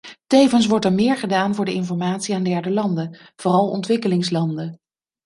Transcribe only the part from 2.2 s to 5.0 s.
aan derde landen, vooral ontwikkelingslanden.